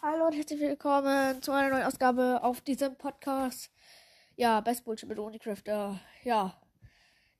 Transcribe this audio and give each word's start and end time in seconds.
Hallo 0.00 0.28
und 0.28 0.32
herzlich 0.32 0.60
willkommen 0.60 1.42
zu 1.42 1.50
einer 1.50 1.70
neuen 1.70 1.82
Ausgabe 1.82 2.40
auf 2.44 2.60
diesem 2.60 2.94
Podcast. 2.94 3.68
Ja, 4.36 4.60
Best 4.60 4.84
Bullshit 4.84 5.08
mit 5.08 5.18
Unicrafter. 5.18 5.98
Ja, 6.22 6.56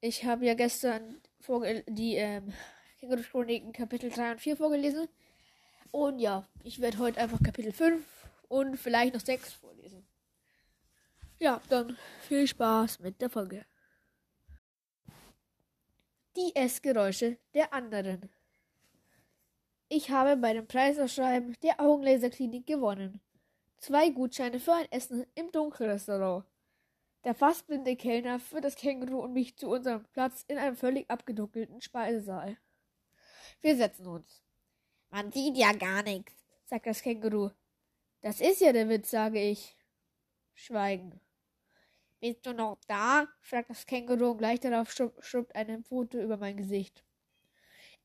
ich 0.01 0.25
habe 0.25 0.45
ja 0.45 0.55
gestern 0.55 1.23
die 1.87 2.17
ähm, 2.17 2.53
Chroniken 3.31 3.73
Kapitel 3.73 4.11
3 4.11 4.33
und 4.33 4.41
4 4.41 4.57
vorgelesen. 4.57 5.07
Und 5.93 6.19
ja, 6.19 6.49
ich 6.65 6.81
werde 6.81 6.99
heute 6.99 7.21
einfach 7.21 7.41
Kapitel 7.41 7.71
5 7.71 8.05
und 8.49 8.77
vielleicht 8.77 9.15
noch 9.15 9.21
6 9.21 9.53
vorlesen. 9.53 10.05
Ja, 11.39 11.61
dann 11.69 11.97
viel 12.27 12.49
Spaß 12.49 12.99
mit 12.99 13.21
der 13.21 13.31
Folge. 13.31 13.67
Die 16.35 16.57
Essgeräusche 16.57 17.39
der 17.55 17.73
anderen. 17.73 18.29
Ich 19.91 20.11
habe 20.11 20.37
bei 20.37 20.53
dem 20.53 20.67
Preisausschreiben 20.67 21.57
der 21.63 21.81
Augenlaserklinik 21.81 22.67
gewonnen. 22.67 23.23
Zwei 23.79 24.11
Gutscheine 24.11 24.61
für 24.61 24.75
ein 24.75 24.93
Essen 24.93 25.25
im 25.35 25.51
Dunkelrestaurant. 25.51 26.45
Der 27.25 27.35
fast 27.35 27.67
blinde 27.67 27.97
Kellner 27.97 28.39
führt 28.39 28.65
das 28.65 28.77
Känguru 28.77 29.21
und 29.21 29.33
mich 29.33 29.57
zu 29.57 29.71
unserem 29.71 30.05
Platz 30.13 30.45
in 30.47 30.59
einem 30.59 30.77
völlig 30.77 31.11
abgedunkelten 31.11 31.81
Speisesaal. 31.81 32.59
Wir 33.63 33.77
setzen 33.77 34.07
uns. 34.07 34.43
Man 35.09 35.33
sieht 35.33 35.57
ja 35.57 35.73
gar 35.73 36.03
nichts, 36.03 36.35
sagt 36.67 36.87
das 36.87 37.01
Känguru. 37.01 37.51
Das 38.21 38.43
ist 38.43 38.61
ja 38.61 38.73
der 38.73 38.91
Witz, 38.91 39.11
sage 39.11 39.41
ich. 39.41 39.75
Schweigen. 40.53 41.19
Bist 42.21 42.45
du 42.45 42.53
noch 42.53 42.79
da? 42.89 43.27
fragt 43.41 43.71
das 43.71 43.87
Känguru 43.87 44.33
und 44.33 44.39
gleich 44.39 44.61
darauf 44.61 44.93
schrubbt 45.21 45.55
eine 45.55 45.83
Pfote 45.83 46.21
über 46.23 46.37
mein 46.37 46.59
Gesicht. 46.59 47.05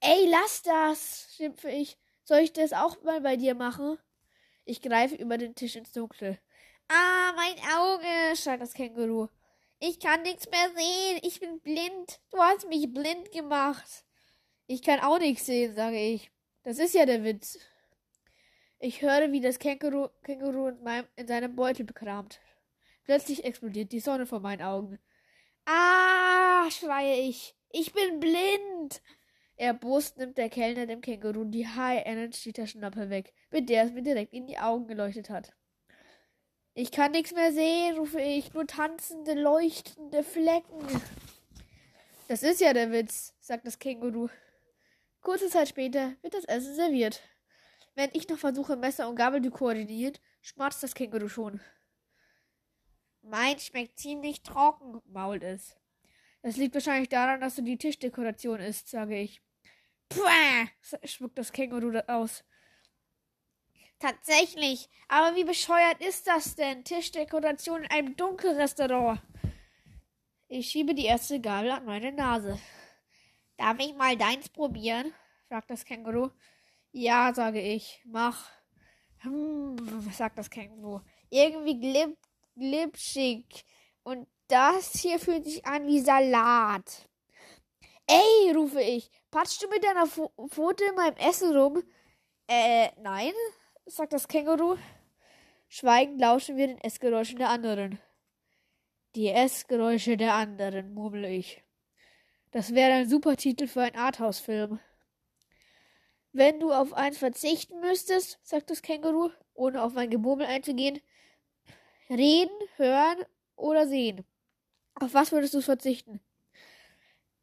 Ey, 0.05 0.27
lass 0.29 0.61
das, 0.63 1.33
schimpfe 1.37 1.69
ich. 1.69 1.97
Soll 2.25 2.39
ich 2.39 2.51
das 2.51 2.73
auch 2.73 3.01
mal 3.03 3.21
bei 3.21 3.37
dir 3.37 3.55
machen? 3.55 3.97
Ich 4.65 4.81
greife 4.81 5.15
über 5.15 5.37
den 5.37 5.55
Tisch 5.55 5.77
ins 5.77 5.93
Dunkle. 5.93 6.39
Ah, 6.89 7.31
mein 7.37 7.55
Auge, 7.73 8.35
schreit 8.35 8.59
das 8.59 8.73
Känguru. 8.73 9.29
Ich 9.79 10.01
kann 10.01 10.21
nichts 10.23 10.49
mehr 10.49 10.69
sehen. 10.75 11.21
Ich 11.23 11.39
bin 11.39 11.61
blind. 11.61 12.19
Du 12.31 12.37
hast 12.39 12.67
mich 12.67 12.93
blind 12.93 13.31
gemacht. 13.31 14.03
Ich 14.67 14.81
kann 14.81 14.99
auch 14.99 15.19
nichts 15.19 15.45
sehen, 15.45 15.73
sage 15.73 15.97
ich. 15.97 16.31
Das 16.63 16.79
ist 16.79 16.93
ja 16.93 17.05
der 17.05 17.23
Witz. 17.23 17.57
Ich 18.79 19.01
höre, 19.01 19.31
wie 19.31 19.39
das 19.39 19.57
Känguru, 19.57 20.09
Känguru 20.25 20.67
in, 20.67 20.83
meinem, 20.83 21.07
in 21.15 21.27
seinem 21.29 21.55
Beutel 21.55 21.85
bekramt. 21.85 22.41
Plötzlich 23.05 23.45
explodiert 23.45 23.93
die 23.93 24.01
Sonne 24.01 24.25
vor 24.25 24.41
meinen 24.41 24.63
Augen. 24.63 24.99
Ah, 25.65 26.69
schreie 26.71 27.21
ich. 27.21 27.55
Ich 27.71 27.93
bin 27.93 28.19
blind. 28.19 29.01
Erbost 29.63 30.17
nimmt 30.17 30.37
der 30.37 30.49
Kellner 30.49 30.87
dem 30.87 30.99
Känguru 30.99 31.45
die 31.45 31.65
High 31.65 32.05
Energy 32.05 32.51
Taschenlampe 32.51 33.09
weg, 33.09 33.33
mit 33.49 33.69
der 33.69 33.85
es 33.85 33.93
mir 33.93 34.01
direkt 34.01 34.33
in 34.33 34.45
die 34.45 34.57
Augen 34.57 34.87
geleuchtet 34.87 35.29
hat. 35.29 35.53
Ich 36.73 36.91
kann 36.91 37.11
nichts 37.11 37.33
mehr 37.33 37.53
sehen, 37.53 37.95
rufe 37.95 38.19
ich, 38.19 38.53
nur 38.53 38.67
tanzende, 38.67 39.35
leuchtende 39.35 40.21
Flecken. 40.21 40.85
Das 42.27 42.43
ist 42.43 42.59
ja 42.59 42.73
der 42.73 42.91
Witz, 42.91 43.35
sagt 43.39 43.65
das 43.65 43.79
Känguru. 43.79 44.27
Kurze 45.21 45.47
Zeit 45.47 45.69
später 45.69 46.11
wird 46.21 46.33
das 46.33 46.43
Essen 46.43 46.75
serviert. 46.75 47.21
Wenn 47.95 48.09
ich 48.11 48.27
noch 48.27 48.39
versuche, 48.39 48.75
Messer 48.75 49.07
und 49.07 49.15
Gabel 49.15 49.41
zu 49.41 49.49
koordinieren, 49.49 50.17
schmatzt 50.41 50.83
das 50.83 50.93
Känguru 50.93 51.29
schon. 51.29 51.61
Mein 53.21 53.57
schmeckt 53.59 53.97
ziemlich 53.97 54.43
trocken, 54.43 54.99
mault 55.05 55.41
es. 55.41 55.77
Das 56.41 56.57
liegt 56.57 56.73
wahrscheinlich 56.73 57.07
daran, 57.07 57.39
dass 57.39 57.55
du 57.55 57.61
die 57.61 57.77
Tischdekoration 57.77 58.59
isst, 58.59 58.89
sage 58.89 59.17
ich. 59.17 59.41
Puh, 60.15 61.07
spuckt 61.07 61.37
das 61.37 61.51
Känguru 61.51 61.97
aus. 62.07 62.43
Tatsächlich. 63.99 64.89
Aber 65.07 65.35
wie 65.35 65.43
bescheuert 65.43 66.01
ist 66.01 66.27
das 66.27 66.55
denn? 66.55 66.83
Tischdekoration 66.83 67.83
in 67.83 67.91
einem 67.91 68.15
Dunkelrestaurant. 68.15 69.21
Ich 70.47 70.69
schiebe 70.69 70.93
die 70.93 71.05
erste 71.05 71.39
Gabel 71.39 71.71
an 71.71 71.85
meine 71.85 72.11
Nase. 72.11 72.59
Darf 73.57 73.79
ich 73.79 73.95
mal 73.95 74.17
deins 74.17 74.49
probieren? 74.49 75.13
fragt 75.47 75.69
das 75.69 75.85
Känguru. 75.85 76.29
Ja, 76.91 77.33
sage 77.33 77.61
ich. 77.61 78.01
Mach. 78.05 78.49
Hm, 79.19 79.77
sagt 80.11 80.37
das 80.37 80.49
Känguru. 80.49 80.99
Irgendwie 81.29 81.79
glib, 81.79 82.17
glitschig. 82.55 83.65
Und 84.03 84.27
das 84.47 84.99
hier 84.99 85.17
fühlt 85.17 85.45
sich 85.45 85.65
an 85.65 85.87
wie 85.87 86.01
Salat. 86.01 87.09
Ey, 88.07 88.51
rufe 88.55 88.81
ich. 88.81 89.09
Patschst 89.31 89.63
du 89.63 89.67
mit 89.69 89.83
deiner 89.83 90.07
Pfote 90.07 90.83
in 90.85 90.95
meinem 90.95 91.17
Essen 91.17 91.55
rum? 91.55 91.83
Äh, 92.47 92.89
nein, 93.01 93.33
sagt 93.85 94.13
das 94.13 94.27
Känguru. 94.27 94.77
Schweigend 95.67 96.19
lauschen 96.19 96.57
wir 96.57 96.67
den 96.67 96.81
Essgeräuschen 96.81 97.37
der 97.37 97.49
anderen. 97.49 97.99
Die 99.15 99.29
Essgeräusche 99.29 100.17
der 100.17 100.33
anderen, 100.33 100.93
murmle 100.93 101.29
ich. 101.29 101.63
Das 102.51 102.73
wäre 102.73 102.93
ein 102.93 103.09
super 103.09 103.35
Titel 103.37 103.67
für 103.67 103.81
einen 103.81 103.95
Arthouse-Film. 103.95 104.79
Wenn 106.31 106.59
du 106.59 106.71
auf 106.71 106.93
eins 106.93 107.17
verzichten 107.17 107.79
müsstest, 107.79 108.39
sagt 108.43 108.69
das 108.69 108.81
Känguru, 108.81 109.29
ohne 109.53 109.81
auf 109.81 109.93
mein 109.93 110.09
Gemurmel 110.09 110.47
einzugehen, 110.47 110.99
reden, 112.09 112.55
hören 112.75 113.23
oder 113.55 113.87
sehen. 113.87 114.25
Auf 114.95 115.13
was 115.13 115.31
würdest 115.31 115.53
du 115.53 115.61
verzichten? 115.61 116.19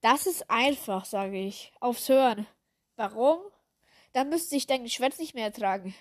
Das 0.00 0.26
ist 0.26 0.50
einfach, 0.50 1.04
sage 1.04 1.38
ich. 1.38 1.72
Aufs 1.80 2.08
Hören. 2.08 2.46
Warum? 2.96 3.40
Dann 4.12 4.28
müsste 4.28 4.56
ich 4.56 4.66
dein 4.66 4.84
Geschwätz 4.84 5.18
nicht 5.18 5.34
mehr 5.34 5.44
ertragen. 5.44 5.94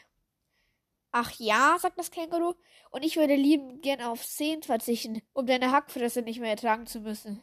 Ach 1.11 1.31
ja, 1.39 1.77
sagt 1.79 1.97
das 1.97 2.11
Känguru, 2.11 2.53
und 2.91 3.03
ich 3.03 3.17
würde 3.17 3.35
lieben 3.35 3.81
gern 3.81 4.01
auf 4.01 4.23
Sehen 4.23 4.61
verzichten, 4.61 5.21
um 5.33 5.47
deine 5.47 5.71
Hackfresse 5.71 6.21
nicht 6.21 6.39
mehr 6.39 6.51
ertragen 6.51 6.85
zu 6.85 6.99
müssen. 6.99 7.41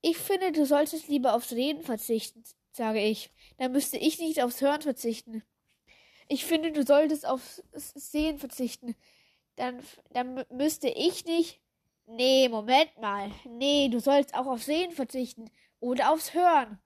Ich 0.00 0.16
finde, 0.16 0.52
du 0.52 0.64
solltest 0.64 1.08
lieber 1.08 1.34
aufs 1.34 1.52
Reden 1.52 1.82
verzichten, 1.82 2.42
sage 2.70 3.00
ich. 3.00 3.30
Dann 3.58 3.72
müsste 3.72 3.98
ich 3.98 4.18
nicht 4.18 4.42
aufs 4.42 4.60
Hören 4.60 4.80
verzichten. 4.80 5.42
Ich 6.28 6.44
finde, 6.44 6.72
du 6.72 6.84
solltest 6.84 7.26
aufs 7.26 7.62
Sehen 7.72 8.38
verzichten. 8.38 8.96
Dann, 9.56 9.82
dann 10.10 10.44
müsste 10.50 10.88
ich 10.88 11.24
nicht 11.24 11.60
Nee, 12.06 12.48
Moment 12.48 12.96
mal. 13.00 13.30
Nee, 13.44 13.88
du 13.88 13.98
sollst 13.98 14.34
auch 14.34 14.46
auf 14.46 14.62
Sehen 14.62 14.92
verzichten 14.92 15.50
oder 15.80 16.12
aufs 16.12 16.34
Hören. 16.34 16.78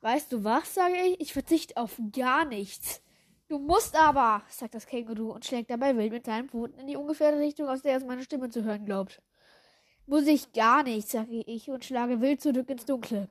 Weißt 0.00 0.32
du 0.32 0.44
was, 0.44 0.74
sage 0.74 0.96
ich? 0.96 1.20
Ich 1.20 1.32
verzichte 1.32 1.76
auf 1.76 2.00
gar 2.12 2.44
nichts. 2.44 3.02
Du 3.48 3.58
musst 3.58 3.96
aber, 3.96 4.42
sagt 4.48 4.74
das 4.74 4.86
Känguru 4.86 5.32
und 5.32 5.44
schlägt 5.44 5.70
dabei 5.70 5.96
wild 5.96 6.12
mit 6.12 6.24
seinen 6.26 6.48
Pfoten 6.48 6.78
in 6.78 6.86
die 6.86 6.96
ungefähre 6.96 7.38
Richtung, 7.38 7.68
aus 7.68 7.82
der 7.82 7.96
es 7.96 8.04
meine 8.04 8.22
Stimme 8.22 8.48
zu 8.48 8.64
hören 8.64 8.84
glaubt. 8.84 9.20
Muss 10.06 10.26
ich 10.26 10.52
gar 10.52 10.82
nicht, 10.82 11.08
sage 11.08 11.42
ich 11.46 11.68
und 11.68 11.84
schlage 11.84 12.20
wild 12.20 12.40
zurück 12.40 12.68
ins 12.70 12.84
Dunkle. 12.84 13.28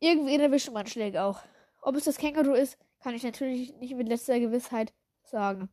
Irgendwie 0.00 0.36
erwischen 0.36 0.74
mein 0.74 0.86
Schläge 0.86 1.22
auch. 1.22 1.40
Ob 1.82 1.96
es 1.96 2.04
das 2.04 2.18
Känguru 2.18 2.52
ist, 2.52 2.78
kann 3.00 3.14
ich 3.14 3.22
natürlich 3.22 3.74
nicht 3.76 3.94
mit 3.94 4.08
letzter 4.08 4.40
Gewissheit 4.40 4.92
sagen. 5.24 5.68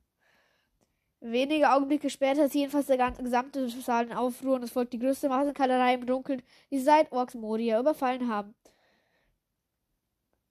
Wenige 1.28 1.72
Augenblicke 1.72 2.12
später 2.12 2.46
ist 2.46 2.54
jedenfalls 2.54 2.86
der 2.86 2.98
ganze 2.98 3.24
gesamte 3.24 3.68
Saal 3.68 4.06
in 4.06 4.14
Aufruhr 4.14 4.58
und 4.58 4.64
es 4.64 4.70
folgt 4.70 4.94
die 4.94 5.00
größte 5.00 5.28
Massenkalerei 5.28 5.96
im 5.96 6.06
Dunkeln, 6.06 6.44
die 6.70 6.78
seit 6.78 7.12
Orks 7.12 7.34
Moria 7.34 7.80
überfallen 7.80 8.30
haben. 8.30 8.54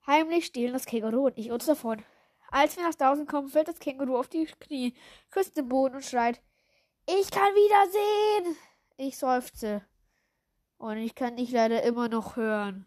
Heimlich 0.04 0.46
stehlen 0.46 0.72
das 0.72 0.86
Känguru 0.86 1.26
und 1.26 1.38
ich 1.38 1.52
uns 1.52 1.66
davon. 1.66 2.02
Als 2.50 2.76
wir 2.76 2.82
nach 2.82 2.94
draußen 2.96 3.24
kommen, 3.24 3.50
fällt 3.50 3.68
das 3.68 3.78
Känguru 3.78 4.16
auf 4.16 4.26
die 4.26 4.46
Knie, 4.46 4.94
küsst 5.30 5.56
den 5.56 5.68
Boden 5.68 5.94
und 5.94 6.04
schreit: 6.04 6.42
Ich 7.06 7.30
kann 7.30 7.54
wieder 7.54 7.92
sehen! 7.92 8.56
Ich 8.96 9.16
seufze. 9.16 9.82
Und 10.78 10.96
ich 10.96 11.14
kann 11.14 11.36
dich 11.36 11.52
leider 11.52 11.84
immer 11.84 12.08
noch 12.08 12.34
hören. 12.34 12.84